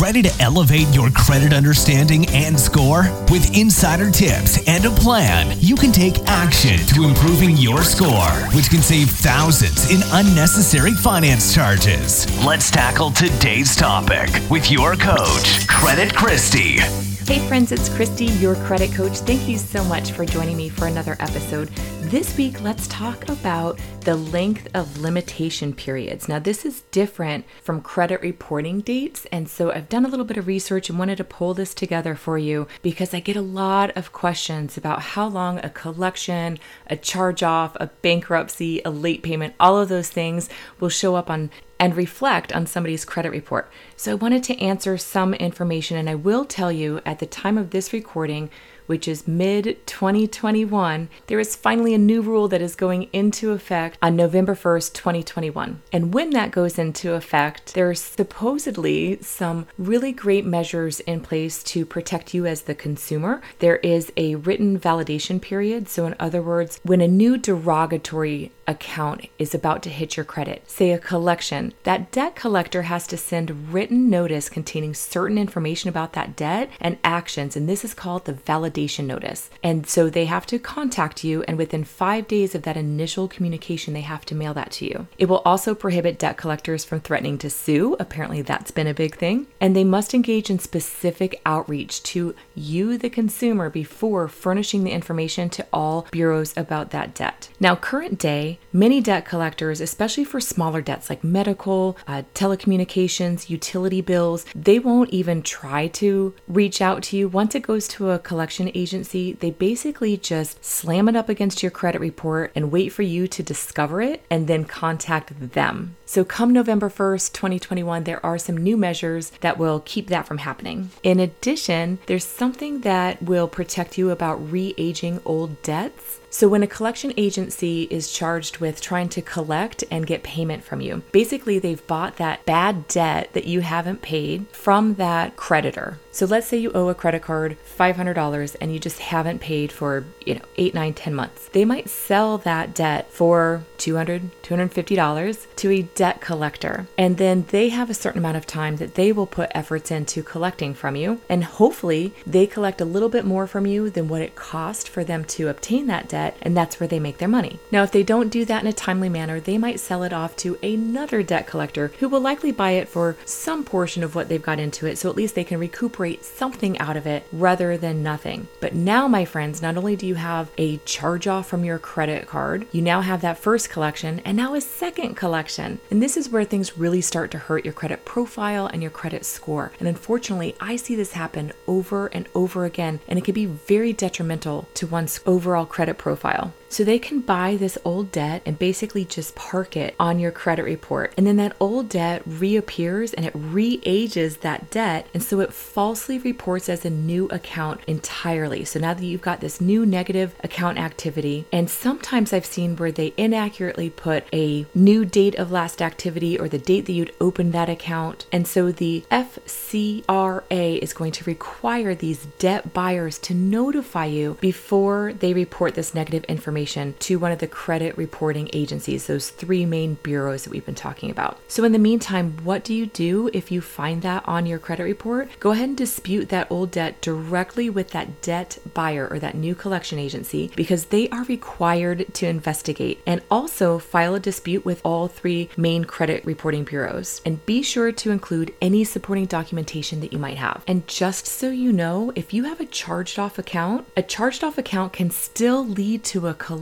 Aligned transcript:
Ready 0.00 0.22
to 0.22 0.42
elevate 0.42 0.88
your 0.92 1.08
credit 1.10 1.52
understanding 1.52 2.26
and 2.30 2.58
score? 2.58 3.02
With 3.30 3.56
insider 3.56 4.10
tips 4.10 4.58
and 4.66 4.84
a 4.84 4.90
plan, 4.90 5.56
you 5.60 5.76
can 5.76 5.92
take 5.92 6.18
action 6.26 6.78
to 6.88 7.04
improving 7.04 7.56
your 7.56 7.84
score, 7.84 8.32
which 8.56 8.70
can 8.70 8.82
save 8.82 9.08
thousands 9.08 9.92
in 9.92 10.00
unnecessary 10.10 10.94
finance 10.94 11.54
charges. 11.54 12.26
Let's 12.44 12.72
tackle 12.72 13.12
today's 13.12 13.76
topic 13.76 14.30
with 14.50 14.68
your 14.68 14.96
coach, 14.96 15.68
Credit 15.68 16.12
Christy. 16.12 16.80
Hey 17.26 17.38
friends, 17.46 17.70
it's 17.70 17.88
Christy, 17.88 18.26
your 18.26 18.56
credit 18.56 18.92
coach. 18.92 19.18
Thank 19.18 19.48
you 19.48 19.58
so 19.58 19.84
much 19.84 20.10
for 20.10 20.26
joining 20.26 20.56
me 20.56 20.68
for 20.68 20.86
another 20.86 21.16
episode. 21.20 21.70
This 22.08 22.36
week, 22.36 22.60
let's 22.60 22.86
talk 22.88 23.30
about 23.30 23.80
the 24.02 24.14
length 24.14 24.68
of 24.74 24.98
limitation 24.98 25.72
periods. 25.72 26.28
Now, 26.28 26.38
this 26.38 26.66
is 26.66 26.82
different 26.90 27.46
from 27.62 27.80
credit 27.80 28.20
reporting 28.20 28.82
dates, 28.82 29.26
and 29.32 29.48
so 29.48 29.72
I've 29.72 29.88
done 29.88 30.04
a 30.04 30.08
little 30.08 30.26
bit 30.26 30.36
of 30.36 30.46
research 30.46 30.90
and 30.90 30.98
wanted 30.98 31.16
to 31.16 31.24
pull 31.24 31.54
this 31.54 31.72
together 31.72 32.14
for 32.14 32.36
you 32.36 32.68
because 32.82 33.14
I 33.14 33.20
get 33.20 33.36
a 33.36 33.40
lot 33.40 33.90
of 33.96 34.12
questions 34.12 34.76
about 34.76 35.00
how 35.00 35.26
long 35.26 35.58
a 35.60 35.70
collection, 35.70 36.58
a 36.88 36.96
charge 36.96 37.42
off, 37.42 37.74
a 37.76 37.86
bankruptcy, 37.86 38.82
a 38.84 38.90
late 38.90 39.22
payment, 39.22 39.54
all 39.58 39.78
of 39.78 39.88
those 39.88 40.10
things 40.10 40.50
will 40.78 40.90
show 40.90 41.14
up 41.14 41.30
on 41.30 41.50
and 41.80 41.96
reflect 41.96 42.52
on 42.52 42.66
somebody's 42.66 43.04
credit 43.04 43.30
report. 43.30 43.70
So 43.96 44.12
I 44.12 44.14
wanted 44.14 44.44
to 44.44 44.60
answer 44.60 44.96
some 44.98 45.34
information, 45.34 45.96
and 45.96 46.08
I 46.08 46.14
will 46.14 46.44
tell 46.44 46.70
you 46.70 47.00
at 47.06 47.18
the 47.18 47.26
time 47.26 47.58
of 47.58 47.70
this 47.70 47.92
recording, 47.92 48.50
which 48.86 49.08
is 49.08 49.28
mid 49.28 49.78
2021, 49.86 51.08
there 51.26 51.40
is 51.40 51.56
finally 51.56 51.94
a 51.94 51.98
new 51.98 52.20
rule 52.20 52.48
that 52.48 52.62
is 52.62 52.76
going 52.76 53.04
into 53.12 53.52
effect 53.52 53.98
on 54.02 54.16
November 54.16 54.54
1st, 54.54 54.92
2021. 54.92 55.82
And 55.92 56.12
when 56.12 56.30
that 56.30 56.50
goes 56.50 56.78
into 56.78 57.14
effect, 57.14 57.74
there's 57.74 58.00
supposedly 58.00 59.18
some 59.20 59.66
really 59.78 60.12
great 60.12 60.44
measures 60.44 61.00
in 61.00 61.20
place 61.20 61.62
to 61.64 61.86
protect 61.86 62.34
you 62.34 62.46
as 62.46 62.62
the 62.62 62.74
consumer. 62.74 63.40
There 63.58 63.76
is 63.76 64.12
a 64.16 64.36
written 64.36 64.78
validation 64.78 65.40
period. 65.40 65.88
So, 65.88 66.06
in 66.06 66.14
other 66.18 66.42
words, 66.42 66.80
when 66.82 67.00
a 67.00 67.08
new 67.08 67.36
derogatory 67.36 68.52
account 68.66 69.26
is 69.38 69.54
about 69.54 69.82
to 69.82 69.90
hit 69.90 70.16
your 70.16 70.24
credit, 70.24 70.68
say 70.70 70.90
a 70.90 70.98
collection, 70.98 71.72
that 71.84 72.10
debt 72.10 72.34
collector 72.34 72.82
has 72.82 73.06
to 73.06 73.16
send 73.16 73.72
written 73.72 74.08
notice 74.08 74.48
containing 74.48 74.94
certain 74.94 75.38
information 75.38 75.88
about 75.88 76.12
that 76.14 76.36
debt 76.36 76.70
and 76.80 76.98
actions. 77.04 77.56
And 77.56 77.68
this 77.68 77.84
is 77.84 77.94
called 77.94 78.24
the 78.24 78.32
validation 78.32 79.06
notice. 79.06 79.50
And 79.62 79.86
so 79.86 80.08
they 80.08 80.26
have 80.26 80.46
to 80.46 80.58
contact 80.58 81.24
you, 81.24 81.42
and 81.44 81.56
within 81.56 81.84
five 81.84 82.28
days 82.28 82.54
of 82.54 82.62
that 82.62 82.76
initial 82.76 83.28
communication, 83.28 83.94
they 83.94 84.00
have 84.00 84.24
to 84.26 84.34
mail 84.34 84.54
that 84.54 84.70
to 84.72 84.86
you. 84.86 85.06
It 85.18 85.28
will 85.28 85.42
also 85.44 85.74
prohibit 85.74 86.18
debt 86.18 86.36
collectors 86.36 86.84
from 86.84 87.00
threatening 87.00 87.38
to 87.38 87.50
sue. 87.50 87.96
Apparently, 88.00 88.42
that's 88.42 88.70
been 88.70 88.86
a 88.86 88.94
big 88.94 89.16
thing. 89.16 89.46
And 89.60 89.74
they 89.74 89.84
must 89.84 90.14
engage 90.14 90.50
in 90.50 90.58
specific 90.58 91.40
outreach 91.44 92.02
to 92.04 92.34
you, 92.54 92.98
the 92.98 93.10
consumer, 93.10 93.70
before 93.70 94.28
furnishing 94.28 94.84
the 94.84 94.92
information 94.92 95.50
to 95.50 95.66
all 95.72 96.06
bureaus 96.10 96.54
about 96.56 96.90
that 96.90 97.14
debt. 97.14 97.48
Now, 97.60 97.76
current 97.76 98.18
day, 98.18 98.53
many 98.72 99.00
debt 99.00 99.24
collectors, 99.24 99.80
especially 99.80 100.24
for 100.24 100.40
smaller 100.40 100.80
debts 100.80 101.10
like 101.10 101.24
medical, 101.24 101.96
uh, 102.06 102.22
telecommunications, 102.34 103.50
utility 103.50 104.00
bills, 104.00 104.44
they 104.54 104.78
won't 104.78 105.10
even 105.10 105.42
try 105.42 105.86
to 105.88 106.34
reach 106.48 106.80
out 106.80 107.02
to 107.04 107.16
you. 107.16 107.28
Once 107.28 107.54
it 107.54 107.62
goes 107.62 107.88
to 107.88 108.10
a 108.10 108.18
collection 108.18 108.70
agency, 108.74 109.32
they 109.34 109.50
basically 109.50 110.16
just 110.16 110.64
slam 110.64 111.08
it 111.08 111.16
up 111.16 111.28
against 111.28 111.62
your 111.62 111.70
credit 111.70 112.00
report 112.00 112.52
and 112.54 112.72
wait 112.72 112.90
for 112.90 113.02
you 113.02 113.26
to 113.28 113.42
discover 113.42 114.00
it 114.00 114.24
and 114.30 114.46
then 114.46 114.64
contact 114.64 115.52
them. 115.52 115.96
So, 116.06 116.24
come 116.24 116.52
November 116.52 116.90
1st, 116.90 117.32
2021, 117.32 118.04
there 118.04 118.24
are 118.24 118.36
some 118.36 118.58
new 118.58 118.76
measures 118.76 119.30
that 119.40 119.58
will 119.58 119.82
keep 119.84 120.08
that 120.08 120.26
from 120.26 120.38
happening. 120.38 120.90
In 121.02 121.18
addition, 121.18 121.98
there's 122.06 122.24
something 122.24 122.80
that 122.80 123.22
will 123.22 123.48
protect 123.48 123.96
you 123.96 124.10
about 124.10 124.50
re 124.50 124.74
aging 124.76 125.20
old 125.24 125.62
debts. 125.62 126.20
So, 126.28 126.48
when 126.48 126.62
a 126.62 126.66
collection 126.66 127.14
agency 127.16 127.84
is 127.84 128.12
charged 128.12 128.58
with 128.58 128.82
trying 128.82 129.08
to 129.10 129.22
collect 129.22 129.82
and 129.90 130.06
get 130.06 130.22
payment 130.22 130.62
from 130.62 130.80
you, 130.80 131.02
basically 131.12 131.58
they've 131.58 131.86
bought 131.86 132.16
that 132.16 132.44
bad 132.44 132.86
debt 132.88 133.32
that 133.32 133.46
you 133.46 133.60
haven't 133.60 134.02
paid 134.02 134.46
from 134.48 134.96
that 134.96 135.36
creditor. 135.36 135.98
So, 136.14 136.26
let's 136.26 136.46
say 136.46 136.58
you 136.58 136.70
owe 136.70 136.88
a 136.90 136.94
credit 136.94 137.22
card 137.22 137.56
$500 137.76 138.56
and 138.60 138.72
you 138.72 138.78
just 138.78 139.00
haven't 139.00 139.40
paid 139.40 139.72
for, 139.72 140.04
you 140.24 140.36
know, 140.36 140.42
eight, 140.56 140.72
nine, 140.72 140.94
ten 140.94 141.12
months. 141.12 141.48
They 141.48 141.64
might 141.64 141.90
sell 141.90 142.38
that 142.38 142.72
debt 142.72 143.10
for 143.10 143.64
$200, 143.78 144.30
$250 144.44 145.46
to 145.56 145.70
a 145.72 145.82
debt 145.82 146.20
collector. 146.20 146.86
And 146.96 147.18
then 147.18 147.46
they 147.48 147.70
have 147.70 147.90
a 147.90 147.94
certain 147.94 148.20
amount 148.20 148.36
of 148.36 148.46
time 148.46 148.76
that 148.76 148.94
they 148.94 149.10
will 149.10 149.26
put 149.26 149.50
efforts 149.56 149.90
into 149.90 150.22
collecting 150.22 150.72
from 150.72 150.94
you. 150.94 151.20
And 151.28 151.42
hopefully 151.42 152.14
they 152.24 152.46
collect 152.46 152.80
a 152.80 152.84
little 152.84 153.08
bit 153.08 153.24
more 153.24 153.48
from 153.48 153.66
you 153.66 153.90
than 153.90 154.06
what 154.06 154.22
it 154.22 154.36
cost 154.36 154.88
for 154.88 155.02
them 155.02 155.24
to 155.24 155.48
obtain 155.48 155.88
that 155.88 156.08
debt. 156.08 156.36
And 156.42 156.56
that's 156.56 156.78
where 156.78 156.88
they 156.88 157.00
make 157.00 157.18
their 157.18 157.26
money. 157.26 157.58
Now, 157.72 157.82
if 157.82 157.90
they 157.90 158.04
don't 158.04 158.28
do 158.28 158.44
that 158.44 158.62
in 158.62 158.68
a 158.68 158.72
timely 158.72 159.08
manner, 159.08 159.40
they 159.40 159.58
might 159.58 159.80
sell 159.80 160.04
it 160.04 160.12
off 160.12 160.36
to 160.36 160.58
another 160.62 161.24
debt 161.24 161.48
collector 161.48 161.90
who 161.98 162.08
will 162.08 162.20
likely 162.20 162.52
buy 162.52 162.70
it 162.70 162.88
for 162.88 163.16
some 163.24 163.64
portion 163.64 164.04
of 164.04 164.14
what 164.14 164.28
they've 164.28 164.40
got 164.40 164.60
into 164.60 164.86
it. 164.86 164.96
So 164.96 165.10
at 165.10 165.16
least 165.16 165.34
they 165.34 165.42
can 165.42 165.58
recuperate 165.58 166.03
something 166.20 166.78
out 166.78 166.96
of 166.96 167.06
it 167.06 167.26
rather 167.32 167.76
than 167.76 168.02
nothing. 168.02 168.48
But 168.60 168.74
now, 168.74 169.08
my 169.08 169.24
friends, 169.24 169.62
not 169.62 169.76
only 169.76 169.96
do 169.96 170.06
you 170.06 170.14
have 170.14 170.50
a 170.58 170.76
charge 170.78 171.26
off 171.26 171.48
from 171.48 171.64
your 171.64 171.78
credit 171.78 172.26
card, 172.26 172.66
you 172.72 172.82
now 172.82 173.00
have 173.00 173.22
that 173.22 173.38
first 173.38 173.70
collection 173.70 174.20
and 174.24 174.36
now 174.36 174.54
a 174.54 174.60
second 174.60 175.14
collection. 175.16 175.80
And 175.90 176.02
this 176.02 176.16
is 176.16 176.28
where 176.28 176.44
things 176.44 176.78
really 176.78 177.00
start 177.00 177.30
to 177.32 177.38
hurt 177.38 177.64
your 177.64 177.74
credit 177.74 178.04
profile 178.04 178.66
and 178.66 178.82
your 178.82 178.90
credit 178.90 179.24
score. 179.24 179.72
And 179.78 179.88
unfortunately, 179.88 180.54
I 180.60 180.76
see 180.76 180.94
this 180.94 181.12
happen 181.12 181.52
over 181.66 182.06
and 182.08 182.28
over 182.34 182.64
again, 182.64 183.00
and 183.08 183.18
it 183.18 183.24
can 183.24 183.34
be 183.34 183.46
very 183.46 183.92
detrimental 183.92 184.68
to 184.74 184.86
one's 184.86 185.20
overall 185.26 185.66
credit 185.66 185.98
profile. 185.98 186.52
So 186.74 186.82
they 186.82 186.98
can 186.98 187.20
buy 187.20 187.54
this 187.54 187.78
old 187.84 188.10
debt 188.10 188.42
and 188.44 188.58
basically 188.58 189.04
just 189.04 189.36
park 189.36 189.76
it 189.76 189.94
on 190.00 190.18
your 190.18 190.32
credit 190.32 190.64
report. 190.64 191.14
And 191.16 191.24
then 191.24 191.36
that 191.36 191.54
old 191.60 191.88
debt 191.88 192.22
reappears 192.26 193.14
and 193.14 193.24
it 193.24 193.32
re 193.32 193.80
ages 193.84 194.38
that 194.38 194.70
debt. 194.70 195.06
And 195.14 195.22
so 195.22 195.38
it 195.38 195.52
falsely 195.52 196.18
reports 196.18 196.68
as 196.68 196.84
a 196.84 196.90
new 196.90 197.26
account 197.26 197.82
entirely. 197.86 198.64
So 198.64 198.80
now 198.80 198.92
that 198.92 199.04
you've 199.04 199.20
got 199.20 199.40
this 199.40 199.60
new 199.60 199.86
negative 199.86 200.34
account 200.42 200.78
activity, 200.78 201.46
and 201.52 201.70
sometimes 201.70 202.32
I've 202.32 202.44
seen 202.44 202.74
where 202.74 202.90
they 202.90 203.14
inaccurately 203.16 203.90
put 203.90 204.24
a 204.32 204.66
new 204.74 205.04
date 205.04 205.36
of 205.36 205.52
last 205.52 205.80
activity 205.80 206.36
or 206.36 206.48
the 206.48 206.58
date 206.58 206.86
that 206.86 206.92
you'd 206.92 207.14
opened 207.20 207.52
that 207.52 207.68
account. 207.68 208.26
And 208.32 208.48
so 208.48 208.72
the 208.72 209.04
FCRA 209.12 210.78
is 210.80 210.92
going 210.92 211.12
to 211.12 211.24
require 211.24 211.94
these 211.94 212.26
debt 212.40 212.72
buyers 212.72 213.20
to 213.20 213.32
notify 213.32 214.06
you 214.06 214.38
before 214.40 215.12
they 215.12 215.32
report 215.32 215.76
this 215.76 215.94
negative 215.94 216.24
information 216.24 216.63
information 216.64 216.94
to 216.98 217.18
one 217.18 217.30
of 217.32 217.38
the 217.38 217.46
credit 217.46 217.96
reporting 217.98 218.48
agencies, 218.54 219.06
those 219.06 219.28
three 219.28 219.66
main 219.66 219.94
bureaus 220.02 220.44
that 220.44 220.50
we've 220.50 220.64
been 220.64 220.74
talking 220.74 221.10
about. 221.10 221.38
So, 221.48 221.64
in 221.64 221.72
the 221.72 221.78
meantime, 221.78 222.38
what 222.42 222.64
do 222.64 222.72
you 222.72 222.86
do 222.86 223.28
if 223.32 223.50
you 223.50 223.60
find 223.60 224.00
that 224.02 224.26
on 224.26 224.46
your 224.46 224.58
credit 224.58 224.84
report? 224.84 225.28
Go 225.40 225.50
ahead 225.50 225.68
and 225.68 225.76
dispute 225.76 226.30
that 226.30 226.50
old 226.50 226.70
debt 226.70 227.00
directly 227.02 227.68
with 227.68 227.90
that 227.90 228.22
debt 228.22 228.58
buyer 228.72 229.06
or 229.10 229.18
that 229.18 229.34
new 229.34 229.54
collection 229.54 229.98
agency 229.98 230.50
because 230.56 230.86
they 230.86 231.08
are 231.10 231.24
required 231.24 232.06
to 232.14 232.26
investigate 232.26 233.00
and 233.06 233.20
also 233.30 233.78
file 233.78 234.14
a 234.14 234.20
dispute 234.20 234.64
with 234.64 234.80
all 234.84 235.08
three 235.08 235.50
main 235.56 235.84
credit 235.84 236.24
reporting 236.24 236.64
bureaus. 236.64 237.20
And 237.26 237.44
be 237.44 237.62
sure 237.62 237.92
to 237.92 238.10
include 238.10 238.54
any 238.62 238.84
supporting 238.84 239.26
documentation 239.26 240.00
that 240.00 240.12
you 240.12 240.18
might 240.18 240.38
have. 240.38 240.64
And 240.66 240.86
just 240.86 241.26
so 241.26 241.50
you 241.50 241.72
know, 241.72 242.12
if 242.14 242.32
you 242.32 242.44
have 242.44 242.60
a 242.60 242.66
charged 242.66 243.18
off 243.18 243.38
account, 243.38 243.86
a 243.96 244.02
charged 244.02 244.42
off 244.42 244.56
account 244.56 244.92
can 244.94 245.10
still 245.10 245.66
lead 245.66 246.04
to 246.04 246.28
a 246.28 246.34
collection 246.34 246.53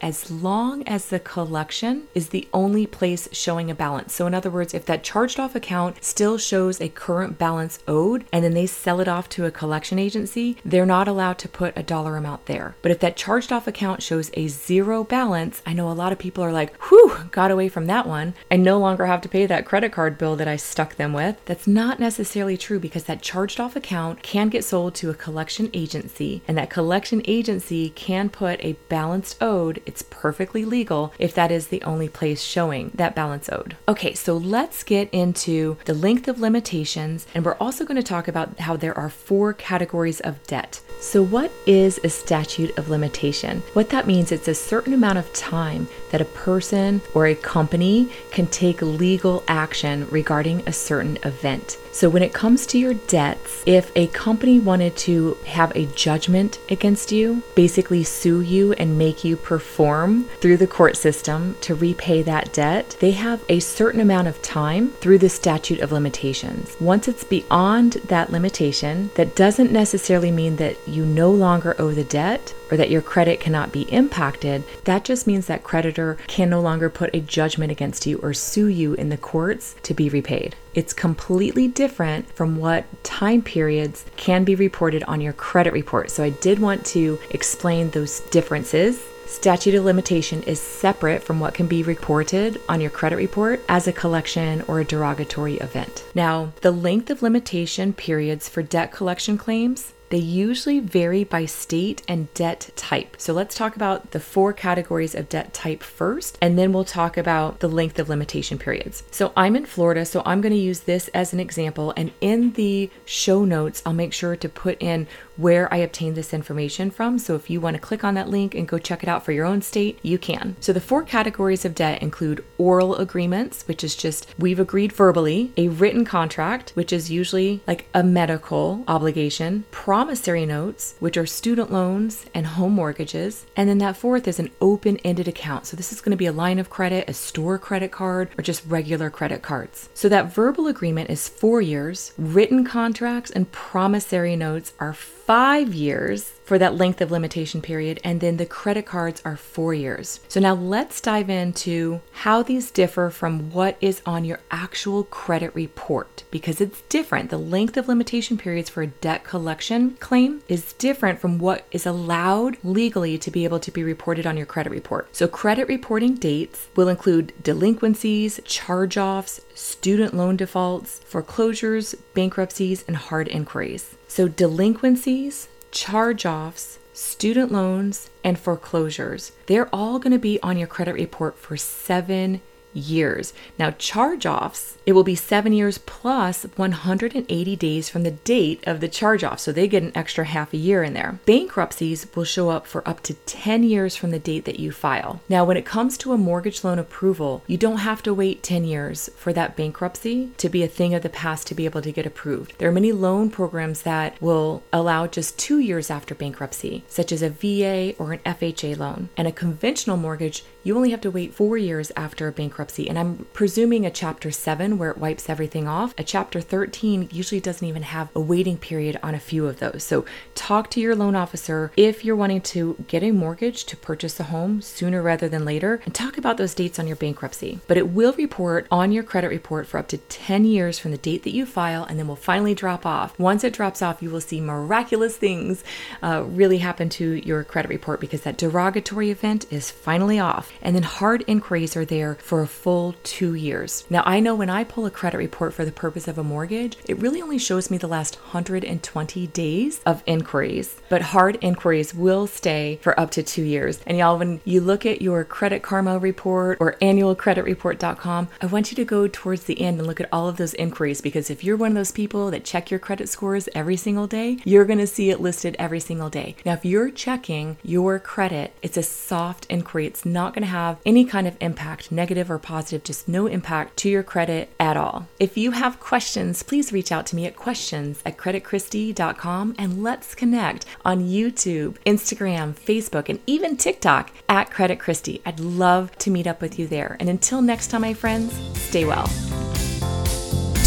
as 0.00 0.30
long 0.30 0.86
as 0.88 1.06
the 1.06 1.20
collection 1.20 2.04
is 2.14 2.28
the 2.28 2.48
only 2.52 2.86
place 2.86 3.28
showing 3.32 3.70
a 3.70 3.74
balance. 3.74 4.12
So, 4.12 4.26
in 4.26 4.34
other 4.34 4.50
words, 4.50 4.74
if 4.74 4.86
that 4.86 5.04
charged 5.04 5.38
off 5.38 5.54
account 5.54 6.02
still 6.02 6.38
shows 6.38 6.80
a 6.80 6.88
current 6.88 7.38
balance 7.38 7.78
owed 7.86 8.24
and 8.32 8.44
then 8.44 8.54
they 8.54 8.66
sell 8.66 9.00
it 9.00 9.08
off 9.08 9.28
to 9.30 9.46
a 9.46 9.50
collection 9.50 9.98
agency, 9.98 10.56
they're 10.64 10.86
not 10.86 11.08
allowed 11.08 11.38
to 11.38 11.48
put 11.48 11.76
a 11.76 11.82
dollar 11.82 12.16
amount 12.16 12.46
there. 12.46 12.74
But 12.82 12.92
if 12.92 13.00
that 13.00 13.16
charged 13.16 13.52
off 13.52 13.66
account 13.66 14.02
shows 14.02 14.30
a 14.34 14.48
zero 14.48 15.04
balance, 15.04 15.62
I 15.66 15.72
know 15.72 15.90
a 15.90 15.92
lot 15.92 16.12
of 16.12 16.18
people 16.18 16.44
are 16.44 16.52
like, 16.52 16.76
whew, 16.84 17.16
got 17.30 17.50
away 17.50 17.68
from 17.68 17.86
that 17.86 18.06
one. 18.06 18.34
I 18.50 18.56
no 18.56 18.78
longer 18.78 19.06
have 19.06 19.20
to 19.22 19.28
pay 19.28 19.46
that 19.46 19.66
credit 19.66 19.92
card 19.92 20.18
bill 20.18 20.36
that 20.36 20.48
I 20.48 20.56
stuck 20.56 20.96
them 20.96 21.12
with. 21.12 21.42
That's 21.44 21.66
not 21.66 22.00
necessarily 22.00 22.56
true 22.56 22.80
because 22.80 23.04
that 23.04 23.22
charged 23.22 23.60
off 23.60 23.76
account 23.76 24.22
can 24.22 24.48
get 24.48 24.64
sold 24.64 24.94
to 24.96 25.10
a 25.10 25.14
collection 25.14 25.70
agency 25.72 26.42
and 26.48 26.56
that 26.58 26.70
collection 26.70 27.22
agency 27.26 27.90
can 27.90 28.28
put 28.28 28.62
a 28.64 28.74
balance 28.88 29.11
owed, 29.40 29.82
it's 29.84 30.02
perfectly 30.02 30.64
legal 30.64 31.12
if 31.18 31.34
that 31.34 31.50
is 31.50 31.66
the 31.66 31.82
only 31.82 32.08
place 32.08 32.42
showing 32.42 32.90
that 32.94 33.14
balance 33.14 33.48
owed. 33.50 33.76
Okay, 33.86 34.14
so 34.14 34.36
let's 34.36 34.82
get 34.82 35.08
into 35.12 35.76
the 35.84 35.94
length 35.94 36.28
of 36.28 36.40
limitations, 36.40 37.26
and 37.34 37.44
we're 37.44 37.56
also 37.56 37.84
going 37.84 37.96
to 37.96 38.02
talk 38.02 38.28
about 38.28 38.60
how 38.60 38.76
there 38.76 38.96
are 38.96 39.10
four 39.10 39.52
categories 39.52 40.20
of 40.20 40.42
debt. 40.46 40.80
So, 41.00 41.22
what 41.22 41.52
is 41.66 42.00
a 42.02 42.08
statute 42.08 42.76
of 42.78 42.88
limitation? 42.88 43.62
What 43.72 43.90
that 43.90 44.06
means 44.06 44.32
it's 44.32 44.48
a 44.48 44.54
certain 44.54 44.94
amount 44.94 45.18
of 45.18 45.32
time 45.32 45.88
that 46.10 46.20
a 46.20 46.26
person 46.26 47.02
or 47.12 47.26
a 47.26 47.34
company 47.34 48.10
can 48.30 48.46
take 48.46 48.80
legal 48.80 49.42
action 49.48 50.06
regarding 50.10 50.62
a 50.66 50.72
certain 50.72 51.18
event. 51.22 51.76
So, 51.90 52.08
when 52.08 52.22
it 52.22 52.32
comes 52.32 52.66
to 52.66 52.78
your 52.78 52.94
debts, 52.94 53.62
if 53.66 53.92
a 53.94 54.06
company 54.08 54.58
wanted 54.58 54.96
to 54.98 55.36
have 55.46 55.72
a 55.74 55.86
judgment 55.86 56.58
against 56.70 57.12
you, 57.12 57.42
basically 57.54 58.04
sue 58.04 58.40
you 58.40 58.72
and 58.74 58.96
make 58.96 59.24
you 59.24 59.36
perform 59.36 60.24
through 60.40 60.56
the 60.56 60.66
court 60.66 60.96
system 60.96 61.56
to 61.60 61.74
repay 61.74 62.22
that 62.22 62.52
debt, 62.52 62.96
they 63.00 63.10
have 63.10 63.44
a 63.48 63.60
certain 63.60 64.00
amount 64.00 64.28
of 64.28 64.40
time 64.40 64.92
through 65.00 65.18
the 65.18 65.28
statute 65.28 65.80
of 65.80 65.92
limitations. 65.92 66.76
Once 66.80 67.08
it's 67.08 67.24
beyond 67.24 67.94
that 68.06 68.30
limitation, 68.30 69.10
that 69.14 69.34
doesn't 69.34 69.70
necessarily 69.70 70.30
mean 70.30 70.56
that 70.56 70.81
you 70.86 71.04
no 71.04 71.30
longer 71.30 71.74
owe 71.78 71.92
the 71.92 72.04
debt 72.04 72.54
or 72.70 72.76
that 72.76 72.90
your 72.90 73.02
credit 73.02 73.40
cannot 73.40 73.72
be 73.72 73.82
impacted. 73.82 74.64
That 74.84 75.04
just 75.04 75.26
means 75.26 75.46
that 75.46 75.64
creditor 75.64 76.18
can 76.26 76.50
no 76.50 76.60
longer 76.60 76.90
put 76.90 77.14
a 77.14 77.20
judgment 77.20 77.72
against 77.72 78.06
you 78.06 78.18
or 78.18 78.34
sue 78.34 78.66
you 78.66 78.94
in 78.94 79.08
the 79.08 79.16
courts 79.16 79.76
to 79.82 79.94
be 79.94 80.08
repaid. 80.08 80.56
It's 80.74 80.92
completely 80.92 81.68
different 81.68 82.30
from 82.34 82.56
what 82.56 82.84
time 83.04 83.42
periods 83.42 84.04
can 84.16 84.44
be 84.44 84.54
reported 84.54 85.02
on 85.04 85.20
your 85.20 85.34
credit 85.34 85.72
report. 85.72 86.10
So 86.10 86.24
I 86.24 86.30
did 86.30 86.58
want 86.58 86.84
to 86.86 87.18
explain 87.30 87.90
those 87.90 88.20
differences. 88.30 89.00
Statute 89.26 89.74
of 89.74 89.84
limitation 89.84 90.42
is 90.42 90.60
separate 90.60 91.22
from 91.22 91.40
what 91.40 91.54
can 91.54 91.66
be 91.66 91.82
reported 91.82 92.60
on 92.68 92.82
your 92.82 92.90
credit 92.90 93.16
report 93.16 93.60
as 93.68 93.88
a 93.88 93.92
collection 93.92 94.62
or 94.68 94.80
a 94.80 94.84
derogatory 94.84 95.56
event. 95.56 96.04
Now, 96.14 96.52
the 96.60 96.70
length 96.70 97.08
of 97.08 97.22
limitation 97.22 97.94
periods 97.94 98.48
for 98.48 98.62
debt 98.62 98.92
collection 98.92 99.38
claims 99.38 99.94
they 100.12 100.18
usually 100.18 100.78
vary 100.78 101.24
by 101.24 101.46
state 101.46 102.02
and 102.06 102.32
debt 102.34 102.68
type. 102.76 103.16
So 103.16 103.32
let's 103.32 103.54
talk 103.54 103.76
about 103.76 104.10
the 104.10 104.20
four 104.20 104.52
categories 104.52 105.14
of 105.14 105.30
debt 105.30 105.54
type 105.54 105.82
first, 105.82 106.36
and 106.42 106.58
then 106.58 106.70
we'll 106.70 106.84
talk 106.84 107.16
about 107.16 107.60
the 107.60 107.68
length 107.68 107.98
of 107.98 108.10
limitation 108.10 108.58
periods. 108.58 109.04
So 109.10 109.32
I'm 109.34 109.56
in 109.56 109.64
Florida, 109.64 110.04
so 110.04 110.22
I'm 110.26 110.42
going 110.42 110.52
to 110.52 110.58
use 110.58 110.80
this 110.80 111.08
as 111.08 111.32
an 111.32 111.40
example. 111.40 111.94
And 111.96 112.12
in 112.20 112.52
the 112.52 112.90
show 113.06 113.46
notes, 113.46 113.82
I'll 113.86 113.94
make 113.94 114.12
sure 114.12 114.36
to 114.36 114.48
put 114.50 114.82
in 114.82 115.06
where 115.36 115.72
I 115.72 115.78
obtained 115.78 116.14
this 116.14 116.34
information 116.34 116.90
from. 116.90 117.18
So 117.18 117.34
if 117.34 117.48
you 117.48 117.58
want 117.58 117.74
to 117.74 117.80
click 117.80 118.04
on 118.04 118.12
that 118.14 118.28
link 118.28 118.54
and 118.54 118.68
go 118.68 118.78
check 118.78 119.02
it 119.02 119.08
out 119.08 119.24
for 119.24 119.32
your 119.32 119.46
own 119.46 119.62
state, 119.62 119.98
you 120.02 120.18
can. 120.18 120.56
So 120.60 120.74
the 120.74 120.80
four 120.80 121.04
categories 121.04 121.64
of 121.64 121.74
debt 121.74 122.02
include 122.02 122.44
oral 122.58 122.96
agreements, 122.96 123.66
which 123.66 123.82
is 123.82 123.96
just 123.96 124.28
we've 124.38 124.60
agreed 124.60 124.92
verbally, 124.92 125.52
a 125.56 125.68
written 125.68 126.04
contract, 126.04 126.72
which 126.74 126.92
is 126.92 127.10
usually 127.10 127.62
like 127.66 127.86
a 127.94 128.02
medical 128.02 128.84
obligation, 128.86 129.64
promissory 130.02 130.44
notes, 130.44 130.96
which 130.98 131.16
are 131.16 131.24
student 131.24 131.70
loans 131.70 132.26
and 132.34 132.44
home 132.44 132.72
mortgages, 132.72 133.46
and 133.54 133.68
then 133.68 133.78
that 133.78 133.96
fourth 133.96 134.26
is 134.26 134.40
an 134.40 134.50
open 134.60 134.96
ended 135.04 135.28
account. 135.28 135.64
So 135.64 135.76
this 135.76 135.92
is 135.92 136.00
going 136.00 136.10
to 136.10 136.16
be 136.16 136.26
a 136.26 136.32
line 136.32 136.58
of 136.58 136.68
credit, 136.68 137.08
a 137.08 137.14
store 137.14 137.56
credit 137.56 137.92
card, 137.92 138.28
or 138.36 138.42
just 138.42 138.66
regular 138.66 139.10
credit 139.10 139.42
cards. 139.42 139.90
So 139.94 140.08
that 140.08 140.34
verbal 140.34 140.66
agreement 140.66 141.08
is 141.08 141.28
four 141.28 141.60
years, 141.60 142.12
written 142.18 142.64
contracts 142.64 143.30
and 143.30 143.52
promissory 143.52 144.34
notes 144.34 144.72
are 144.80 144.92
five 145.32 145.72
years 145.72 146.34
for 146.44 146.58
that 146.58 146.74
length 146.74 147.00
of 147.00 147.10
limitation 147.10 147.62
period, 147.62 147.98
and 148.04 148.20
then 148.20 148.36
the 148.36 148.44
credit 148.44 148.84
cards 148.84 149.22
are 149.24 149.34
four 149.34 149.72
years. 149.72 150.20
So 150.28 150.40
now 150.40 150.52
let's 150.52 151.00
dive 151.00 151.30
into 151.30 152.02
how 152.12 152.42
these 152.42 152.70
differ 152.70 153.08
from 153.08 153.50
what 153.50 153.78
is 153.80 154.02
on 154.04 154.26
your 154.26 154.40
actual 154.50 155.04
credit 155.04 155.54
report 155.54 156.24
because 156.30 156.60
it's 156.60 156.82
different. 156.90 157.30
The 157.30 157.38
length 157.38 157.78
of 157.78 157.88
limitation 157.88 158.36
periods 158.36 158.68
for 158.68 158.82
a 158.82 158.88
debt 158.88 159.24
collection 159.24 159.92
claim 160.00 160.42
is 160.48 160.74
different 160.74 161.18
from 161.18 161.38
what 161.38 161.64
is 161.70 161.86
allowed 161.86 162.58
legally 162.62 163.16
to 163.16 163.30
be 163.30 163.44
able 163.44 163.60
to 163.60 163.70
be 163.70 163.82
reported 163.82 164.26
on 164.26 164.36
your 164.36 164.44
credit 164.44 164.68
report. 164.68 165.16
So, 165.16 165.26
credit 165.26 165.66
reporting 165.66 166.16
dates 166.16 166.68
will 166.76 166.88
include 166.88 167.32
delinquencies, 167.42 168.38
charge 168.44 168.98
offs, 168.98 169.40
student 169.54 170.12
loan 170.12 170.36
defaults, 170.36 170.98
foreclosures, 171.06 171.94
bankruptcies, 172.12 172.84
and 172.86 172.96
hard 172.98 173.28
inquiries. 173.28 173.96
So, 174.14 174.28
delinquencies, 174.28 175.48
charge 175.70 176.26
offs, 176.26 176.78
student 176.92 177.50
loans, 177.50 178.10
and 178.22 178.38
foreclosures, 178.38 179.32
they're 179.46 179.74
all 179.74 179.98
going 179.98 180.12
to 180.12 180.18
be 180.18 180.38
on 180.42 180.58
your 180.58 180.68
credit 180.68 180.92
report 180.92 181.38
for 181.38 181.56
seven 181.56 182.42
years. 182.74 183.32
Now, 183.58 183.70
charge 183.72 184.26
offs, 184.26 184.78
it 184.86 184.92
will 184.92 185.04
be 185.04 185.14
seven 185.14 185.52
years 185.52 185.78
plus 185.78 186.44
180 186.56 187.56
days 187.56 187.88
from 187.88 188.02
the 188.02 188.10
date 188.10 188.62
of 188.66 188.80
the 188.80 188.88
charge 188.88 189.24
off. 189.24 189.40
So 189.40 189.52
they 189.52 189.68
get 189.68 189.82
an 189.82 189.92
extra 189.94 190.24
half 190.24 190.52
a 190.52 190.56
year 190.56 190.82
in 190.82 190.94
there. 190.94 191.18
Bankruptcies 191.26 192.06
will 192.14 192.24
show 192.24 192.50
up 192.50 192.66
for 192.66 192.86
up 192.88 193.02
to 193.04 193.14
10 193.14 193.62
years 193.62 193.96
from 193.96 194.10
the 194.10 194.18
date 194.18 194.44
that 194.44 194.60
you 194.60 194.72
file. 194.72 195.20
Now, 195.28 195.44
when 195.44 195.56
it 195.56 195.64
comes 195.64 195.96
to 195.98 196.12
a 196.12 196.18
mortgage 196.18 196.64
loan 196.64 196.78
approval, 196.78 197.42
you 197.46 197.56
don't 197.56 197.78
have 197.78 198.02
to 198.04 198.14
wait 198.14 198.42
10 198.42 198.64
years 198.64 199.10
for 199.16 199.32
that 199.32 199.56
bankruptcy 199.56 200.30
to 200.38 200.48
be 200.48 200.62
a 200.62 200.68
thing 200.68 200.94
of 200.94 201.02
the 201.02 201.08
past 201.08 201.46
to 201.46 201.54
be 201.54 201.64
able 201.64 201.82
to 201.82 201.92
get 201.92 202.06
approved. 202.06 202.54
There 202.58 202.68
are 202.68 202.72
many 202.72 202.92
loan 202.92 203.30
programs 203.30 203.82
that 203.82 204.20
will 204.20 204.62
allow 204.72 205.06
just 205.06 205.38
two 205.38 205.58
years 205.58 205.90
after 205.90 206.14
bankruptcy, 206.14 206.84
such 206.88 207.12
as 207.12 207.22
a 207.22 207.30
VA 207.30 207.94
or 207.98 208.12
an 208.12 208.20
FHA 208.20 208.78
loan. 208.78 209.08
And 209.16 209.28
a 209.28 209.32
conventional 209.32 209.96
mortgage, 209.96 210.44
you 210.62 210.76
only 210.76 210.90
have 210.90 211.00
to 211.02 211.10
wait 211.10 211.34
four 211.34 211.56
years 211.58 211.92
after 211.96 212.28
a 212.28 212.32
bankruptcy. 212.32 212.61
And 212.88 212.98
I'm 212.98 213.26
presuming 213.32 213.84
a 213.84 213.90
Chapter 213.90 214.30
7 214.30 214.78
where 214.78 214.90
it 214.90 214.98
wipes 214.98 215.28
everything 215.28 215.68
off. 215.68 215.94
A 215.98 216.04
Chapter 216.04 216.40
13 216.40 217.08
usually 217.12 217.40
doesn't 217.40 217.66
even 217.66 217.82
have 217.82 218.08
a 218.14 218.20
waiting 218.20 218.56
period 218.56 218.98
on 219.02 219.14
a 219.14 219.20
few 219.20 219.46
of 219.46 219.58
those. 219.58 219.82
So 219.84 220.04
talk 220.34 220.70
to 220.70 220.80
your 220.80 220.94
loan 220.94 221.16
officer 221.16 221.72
if 221.76 222.04
you're 222.04 222.16
wanting 222.16 222.40
to 222.42 222.76
get 222.86 223.02
a 223.02 223.10
mortgage 223.10 223.64
to 223.64 223.76
purchase 223.76 224.20
a 224.20 224.24
home 224.24 224.62
sooner 224.62 225.02
rather 225.02 225.28
than 225.28 225.44
later 225.44 225.80
and 225.84 225.94
talk 225.94 226.16
about 226.18 226.36
those 226.36 226.54
dates 226.54 226.78
on 226.78 226.86
your 226.86 226.96
bankruptcy. 226.96 227.60
But 227.66 227.76
it 227.76 227.90
will 227.90 228.12
report 228.12 228.66
on 228.70 228.92
your 228.92 229.02
credit 229.02 229.28
report 229.28 229.66
for 229.66 229.78
up 229.78 229.88
to 229.88 229.98
10 229.98 230.44
years 230.44 230.78
from 230.78 230.90
the 230.90 230.98
date 230.98 231.24
that 231.24 231.34
you 231.34 231.46
file 231.46 231.84
and 231.84 231.98
then 231.98 232.08
will 232.08 232.16
finally 232.16 232.54
drop 232.54 232.86
off. 232.86 233.18
Once 233.18 233.44
it 233.44 233.52
drops 233.52 233.82
off, 233.82 234.02
you 234.02 234.10
will 234.10 234.20
see 234.20 234.40
miraculous 234.40 235.16
things 235.16 235.64
uh, 236.02 236.24
really 236.26 236.58
happen 236.58 236.88
to 236.88 237.14
your 237.14 237.44
credit 237.44 237.68
report 237.68 238.00
because 238.00 238.22
that 238.22 238.36
derogatory 238.36 239.10
event 239.10 239.46
is 239.50 239.70
finally 239.70 240.18
off. 240.18 240.52
And 240.62 240.74
then 240.74 240.82
hard 240.82 241.24
inquiries 241.26 241.76
are 241.76 241.84
there 241.84 242.14
for 242.16 242.42
a 242.42 242.46
full 242.52 242.94
two 243.02 243.34
years. 243.34 243.84
Now, 243.90 244.02
I 244.04 244.20
know 244.20 244.34
when 244.34 244.50
I 244.50 244.64
pull 244.64 244.86
a 244.86 244.90
credit 244.90 245.18
report 245.18 245.54
for 245.54 245.64
the 245.64 245.72
purpose 245.72 246.06
of 246.06 246.18
a 246.18 246.24
mortgage, 246.24 246.76
it 246.86 246.98
really 246.98 247.22
only 247.22 247.38
shows 247.38 247.70
me 247.70 247.78
the 247.78 247.88
last 247.88 248.16
120 248.16 249.26
days 249.28 249.80
of 249.84 250.02
inquiries, 250.06 250.80
but 250.88 251.02
hard 251.02 251.38
inquiries 251.40 251.94
will 251.94 252.26
stay 252.26 252.78
for 252.82 252.98
up 253.00 253.10
to 253.12 253.22
two 253.22 253.42
years. 253.42 253.80
And 253.86 253.98
y'all, 253.98 254.18
when 254.18 254.40
you 254.44 254.60
look 254.60 254.86
at 254.86 255.02
your 255.02 255.24
Credit 255.24 255.62
Karma 255.62 255.98
report 255.98 256.58
or 256.60 256.74
annualcreditreport.com, 256.82 258.28
I 258.40 258.46
want 258.46 258.70
you 258.70 258.76
to 258.76 258.84
go 258.84 259.08
towards 259.08 259.44
the 259.44 259.60
end 259.60 259.78
and 259.78 259.86
look 259.86 260.00
at 260.00 260.08
all 260.12 260.28
of 260.28 260.36
those 260.36 260.54
inquiries 260.54 261.00
because 261.00 261.30
if 261.30 261.42
you're 261.42 261.56
one 261.56 261.70
of 261.70 261.76
those 261.76 261.92
people 261.92 262.30
that 262.30 262.44
check 262.44 262.70
your 262.70 262.80
credit 262.80 263.08
scores 263.08 263.48
every 263.54 263.76
single 263.76 264.06
day, 264.06 264.38
you're 264.44 264.64
going 264.64 264.78
to 264.78 264.86
see 264.86 265.10
it 265.10 265.20
listed 265.20 265.56
every 265.58 265.80
single 265.80 266.10
day. 266.10 266.36
Now, 266.44 266.52
if 266.52 266.64
you're 266.64 266.90
checking 266.90 267.56
your 267.62 267.98
credit, 267.98 268.54
it's 268.62 268.76
a 268.76 268.82
soft 268.82 269.46
inquiry. 269.46 269.86
It's 269.86 270.04
not 270.04 270.34
going 270.34 270.42
to 270.42 270.48
have 270.48 270.78
any 270.84 271.04
kind 271.04 271.26
of 271.26 271.36
impact, 271.40 271.90
negative 271.90 272.30
or 272.30 272.38
positive, 272.42 272.84
just 272.84 273.08
no 273.08 273.26
impact 273.26 273.76
to 273.78 273.88
your 273.88 274.02
credit 274.02 274.50
at 274.58 274.76
all. 274.76 275.08
If 275.18 275.36
you 275.36 275.52
have 275.52 275.80
questions, 275.80 276.42
please 276.42 276.72
reach 276.72 276.92
out 276.92 277.06
to 277.06 277.16
me 277.16 277.26
at 277.26 277.36
questions 277.36 278.02
at 278.04 278.16
creditchristy.com 278.16 279.54
and 279.58 279.82
let's 279.82 280.14
connect 280.14 280.66
on 280.84 281.06
YouTube, 281.06 281.76
Instagram, 281.86 282.54
Facebook, 282.54 283.08
and 283.08 283.20
even 283.26 283.56
TikTok 283.56 284.10
at 284.28 284.50
Credit 284.50 284.78
Christy. 284.78 285.22
I'd 285.24 285.40
love 285.40 285.96
to 285.98 286.10
meet 286.10 286.26
up 286.26 286.40
with 286.40 286.58
you 286.58 286.66
there. 286.66 286.96
And 287.00 287.08
until 287.08 287.42
next 287.42 287.68
time, 287.68 287.82
my 287.82 287.94
friends, 287.94 288.32
stay 288.58 288.84
well. 288.84 289.08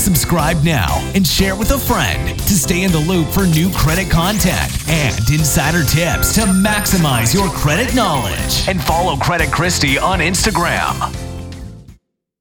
Subscribe 0.06 0.62
now 0.64 1.00
and 1.16 1.26
share 1.26 1.56
with 1.56 1.72
a 1.72 1.80
friend 1.80 2.38
to 2.38 2.54
stay 2.54 2.84
in 2.84 2.92
the 2.92 3.00
loop 3.00 3.28
for 3.28 3.48
new 3.48 3.72
credit 3.74 4.12
content 4.12 4.72
and 4.88 5.18
insider 5.32 5.84
tips 5.84 6.36
to 6.36 6.42
maximize 6.42 7.34
your 7.34 7.50
credit 7.50 7.96
knowledge. 7.96 8.68
And 8.68 8.80
follow 8.84 9.16
Credit 9.18 9.52
Christy 9.52 9.98
on 9.98 10.20
Instagram. 10.20 11.35